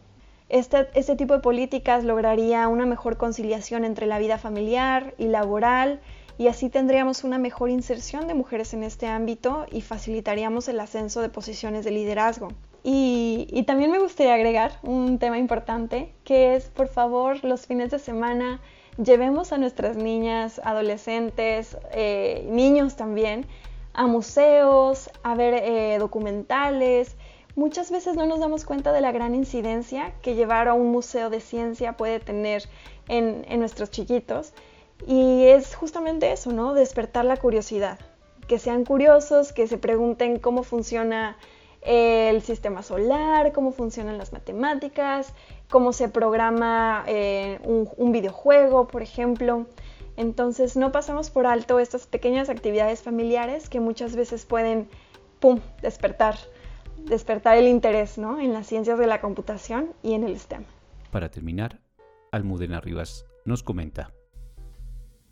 este, 0.53 0.89
este, 0.95 1.17
tipo 1.17 1.33
de 1.33 1.41
políticas 1.41 2.05
lograría 2.05 2.69
una 2.69 2.85
mejor 2.85 3.17
conciliación 3.17 3.87
entre 3.87 4.05
la 4.05 4.19
vida 4.19 4.37
familiar 4.37 5.15
y 5.17 5.29
laboral 5.29 6.01
y 6.37 6.49
así 6.49 6.69
tendríamos 6.69 7.25
una 7.25 7.38
mejor 7.38 7.71
inserción 7.71 8.29
de 8.29 8.35
mujeres 8.35 8.75
en 8.75 8.83
este 8.83 9.07
ámbito 9.07 9.65
y 9.73 9.81
facilitaríamos 9.81 10.69
el 10.69 10.79
ascenso 10.79 11.23
de 11.23 11.31
posiciones 11.31 11.87
de 11.87 11.93
liderazgo. 11.93 12.49
Y, 12.85 13.65
también 13.67 13.91
me 13.91 13.99
gustaría 13.99 14.35
agregar 14.35 14.73
un 14.83 15.19
tema 15.19 15.38
importante 15.38 16.12
que 16.25 16.55
es, 16.55 16.69
por 16.69 16.88
favor, 16.88 17.43
los 17.45 17.67
fines 17.67 17.91
de 17.91 17.99
semana 17.99 18.61
llevemos 19.03 19.55
a 19.55 19.59
nuestras 19.59 19.97
niñas, 19.97 20.61
adolescentes, 20.65 21.79
eh, 21.93 22.47
niños 22.51 22.97
también, 22.97 23.47
a 23.95 24.07
museos, 24.07 25.11
a 25.23 25.35
ver 25.35 25.55
eh, 25.55 25.97
documentales, 25.99 27.17
muchas 27.55 27.91
veces 27.91 28.17
no 28.17 28.27
nos 28.27 28.41
damos 28.41 28.65
cuenta 28.65 28.93
de 28.93 29.01
la 29.01 29.12
gran 29.12 29.35
incidencia 29.35 30.12
que 30.23 30.35
llevar 30.35 30.69
a 30.69 30.75
un 30.75 30.91
museo 30.91 31.31
de 31.31 31.41
ciencia 31.41 31.97
puede 31.97 32.21
tener 32.21 32.65
en, 33.09 33.45
nuestros 33.59 33.91
chiquitos. 33.91 34.53
Y 35.07 35.45
es 35.45 35.75
justamente 35.75 36.33
eso, 36.33 36.53
¿no? 36.53 36.75
Despertar 36.75 37.25
la 37.25 37.37
curiosidad. 37.37 37.99
Que 38.47 38.59
sean 38.59 38.85
curiosos, 38.85 39.53
que 39.53 39.67
se 39.67 39.79
pregunten 39.79 40.38
cómo 40.38 40.62
funciona 40.62 41.37
el 41.83 42.43
sistema 42.43 42.83
solar, 42.83 43.53
cómo 43.53 43.73
funcionan 43.73 44.17
las 44.17 44.33
matemáticas, 44.33 45.35
cómo 45.69 45.93
se 45.93 46.09
programa 46.09 47.03
eh, 47.09 47.59
un, 47.65 47.88
un, 47.97 48.12
videojuego, 48.12 48.87
por 48.87 49.03
ejemplo. 49.03 49.67
Entonces 50.17 50.77
no 50.77 50.93
pasamos 50.93 51.31
por 51.31 51.47
alto 51.47 51.81
estas 51.81 52.07
pequeñas 52.07 52.51
actividades 52.51 53.03
familiares 53.03 53.69
que 53.69 53.81
muchas 53.81 54.15
veces 54.15 54.45
pueden, 54.45 54.88
¡pum!, 55.41 55.59
despertar 55.81 56.37
despertar 57.05 57.57
el 57.59 57.69
interés 57.69 58.19
¿no? 58.19 58.41
en 58.41 58.53
las 58.53 58.67
ciencias 58.67 58.99
de 58.99 59.07
la 59.07 59.21
computación 59.21 59.93
y 60.03 60.15
en 60.15 60.25
el 60.25 60.38
STEM. 60.38 60.65
Para 61.11 61.31
terminar, 61.31 61.81
Almudena 62.31 62.81
Rivas 62.81 63.27
nos 63.45 63.62
comenta. 63.62 64.12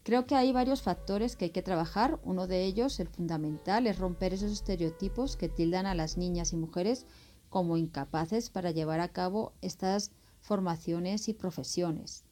Creo 0.03 0.27
que 0.27 0.35
hay 0.35 0.53
varios 0.53 0.83
factores 0.83 1.37
que 1.37 1.47
hay 1.47 1.51
que 1.51 1.63
trabajar. 1.63 2.19
Uno 2.25 2.47
de 2.47 2.65
ellos, 2.65 3.01
el 3.01 3.09
fundamental, 3.09 3.87
es 3.87 3.99
romper 3.99 4.33
esos 4.33 4.51
estereotipos 4.51 5.37
que 5.37 5.49
tildan 5.49 5.87
a 5.87 5.95
las 5.95 6.17
niñas 6.17 6.53
y 6.53 6.57
mujeres 6.57 7.07
como 7.49 7.77
incapaces 7.77 8.51
para 8.51 8.71
llevar 8.71 9.01
a 9.01 9.09
cabo 9.09 9.53
estas 9.61 10.13
formaciones 10.41 11.29
y 11.29 11.35
profesiones. 11.35 12.25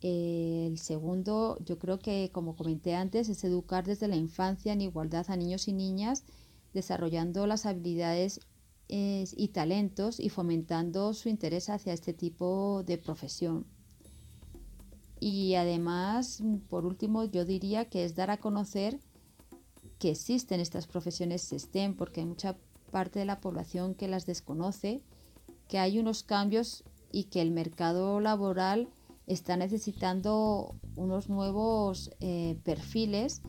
El 0.00 0.78
segundo, 0.78 1.56
yo 1.64 1.78
creo 1.78 1.98
que, 1.98 2.30
como 2.32 2.56
comenté 2.56 2.94
antes, 2.94 3.28
es 3.28 3.44
educar 3.44 3.84
desde 3.84 4.08
la 4.08 4.16
infancia 4.16 4.72
en 4.72 4.80
igualdad 4.80 5.26
a 5.28 5.36
niños 5.36 5.68
y 5.68 5.72
niñas 5.72 6.24
desarrollando 6.74 7.46
las 7.46 7.64
habilidades 7.64 8.40
y 8.88 9.48
talentos 9.48 10.20
y 10.20 10.28
fomentando 10.28 11.14
su 11.14 11.28
interés 11.28 11.70
hacia 11.70 11.94
este 11.94 12.12
tipo 12.12 12.82
de 12.84 12.98
profesión. 12.98 13.66
Y 15.20 15.54
además, 15.54 16.42
por 16.68 16.84
último, 16.84 17.24
yo 17.24 17.46
diría 17.46 17.86
que 17.86 18.04
es 18.04 18.14
dar 18.14 18.30
a 18.30 18.36
conocer 18.36 19.00
que 19.98 20.10
existen 20.10 20.60
estas 20.60 20.86
profesiones 20.86 21.48
STEM, 21.50 21.96
porque 21.96 22.20
hay 22.20 22.26
mucha 22.26 22.58
parte 22.90 23.20
de 23.20 23.24
la 23.24 23.40
población 23.40 23.94
que 23.94 24.06
las 24.06 24.26
desconoce, 24.26 25.02
que 25.66 25.78
hay 25.78 25.98
unos 25.98 26.22
cambios 26.22 26.84
y 27.10 27.24
que 27.24 27.40
el 27.40 27.52
mercado 27.52 28.20
laboral 28.20 28.88
está 29.26 29.56
necesitando 29.56 30.74
unos 30.94 31.30
nuevos 31.30 32.10
eh, 32.20 32.58
perfiles 32.62 33.40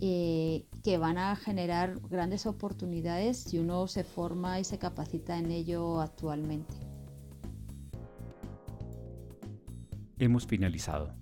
eh, 0.00 0.64
que 0.84 0.96
van 0.96 1.18
a 1.18 1.34
generar 1.34 1.98
grandes 2.08 2.46
oportunidades 2.46 3.36
si 3.38 3.58
uno 3.58 3.88
se 3.88 4.04
forma 4.04 4.60
y 4.60 4.64
se 4.64 4.78
capacita 4.78 5.38
en 5.38 5.50
ello 5.50 6.00
actualmente. 6.00 6.74
Hemos 10.18 10.46
finalizado. 10.46 11.14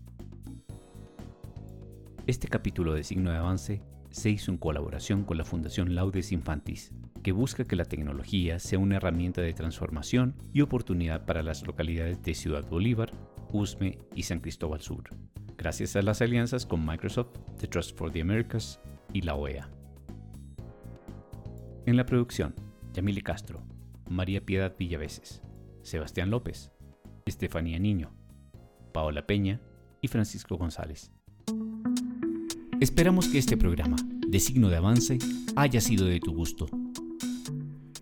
Este 2.26 2.48
capítulo 2.48 2.92
de 2.92 3.04
Signo 3.04 3.30
de 3.30 3.36
Avance 3.38 3.82
se 4.10 4.30
hizo 4.30 4.50
en 4.50 4.58
colaboración 4.58 5.24
con 5.24 5.38
la 5.38 5.44
Fundación 5.44 5.94
Laudes 5.94 6.32
Infantis, 6.32 6.92
que 7.22 7.32
busca 7.32 7.64
que 7.64 7.76
la 7.76 7.84
tecnología 7.84 8.58
sea 8.58 8.78
una 8.78 8.96
herramienta 8.96 9.40
de 9.40 9.52
transformación 9.52 10.34
y 10.52 10.60
oportunidad 10.60 11.24
para 11.24 11.42
las 11.42 11.66
localidades 11.66 12.22
de 12.22 12.34
Ciudad 12.34 12.68
Bolívar, 12.68 13.10
Usme 13.52 13.98
y 14.14 14.24
San 14.24 14.40
Cristóbal 14.40 14.80
Sur 14.80 15.10
gracias 15.56 15.96
a 15.96 16.02
las 16.02 16.20
alianzas 16.20 16.66
con 16.66 16.84
Microsoft, 16.84 17.38
The 17.58 17.66
Trust 17.66 17.96
for 17.96 18.10
the 18.10 18.20
Americas 18.20 18.80
y 19.12 19.22
la 19.22 19.34
OEA. 19.34 19.68
En 21.86 21.96
la 21.96 22.06
producción, 22.06 22.54
Yamile 22.92 23.22
Castro, 23.22 23.62
María 24.08 24.44
Piedad 24.44 24.74
Villaveses, 24.78 25.42
Sebastián 25.82 26.30
López, 26.30 26.72
Estefanía 27.24 27.78
Niño, 27.78 28.12
Paola 28.92 29.26
Peña 29.26 29.60
y 30.00 30.08
Francisco 30.08 30.56
González. 30.56 31.10
Esperamos 32.80 33.28
que 33.28 33.38
este 33.38 33.56
programa, 33.56 33.96
de 34.28 34.40
signo 34.40 34.68
de 34.68 34.76
avance, 34.76 35.18
haya 35.54 35.80
sido 35.80 36.06
de 36.06 36.20
tu 36.20 36.34
gusto. 36.34 36.66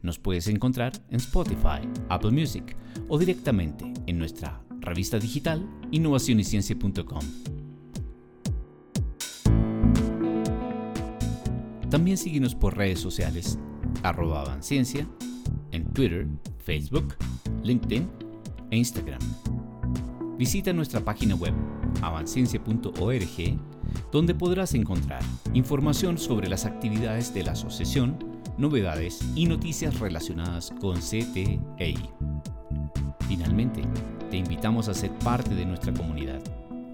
Nos 0.03 0.19
puedes 0.19 0.49
encontrar 0.49 0.93
en 1.11 1.17
Spotify, 1.17 1.89
Apple 2.09 2.33
Music 2.33 2.77
o 3.09 3.19
directamente 3.19 3.93
en 4.07 4.19
nuestra 4.19 4.63
revista 4.85 5.19
digital 5.19 5.69
innovacionyciencia.com. 5.91 7.23
También 11.91 12.17
síguenos 12.17 12.55
por 12.55 12.77
redes 12.77 12.99
sociales, 12.99 13.59
arroba 14.03 14.41
Avanciencia, 14.41 15.07
en 15.71 15.85
Twitter, 15.93 16.27
Facebook, 16.59 17.15
LinkedIn 17.63 18.09
e 18.71 18.77
Instagram. 18.77 19.21
Visita 20.37 20.73
nuestra 20.73 21.01
página 21.05 21.37
web 21.37 21.55
avanciencia.org 22.03 23.59
donde 24.11 24.35
podrás 24.35 24.75
encontrar 24.75 25.23
información 25.53 26.19
sobre 26.19 26.49
las 26.49 26.65
actividades 26.65 27.33
de 27.33 27.45
la 27.45 27.53
asociación, 27.53 28.19
novedades 28.59 29.21
y 29.35 29.47
noticias 29.47 30.01
relacionadas 30.01 30.73
con 30.81 30.99
CTEI. 30.99 31.97
Finalmente, 33.29 33.83
te 34.35 34.39
invitamos 34.39 34.89
a 34.89 34.95
ser 34.95 35.13
parte 35.21 35.55
de 35.55 35.65
nuestra 35.65 35.95
comunidad. 35.95 36.41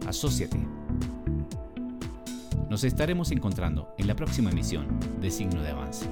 Asociate. 0.06 0.58
Nos 2.68 2.84
estaremos 2.84 3.30
encontrando 3.30 3.94
en 3.96 4.08
la 4.08 4.14
próxima 4.14 4.50
emisión 4.50 4.86
de 5.22 5.30
Signo 5.30 5.62
de 5.62 5.70
Avance. 5.70 6.04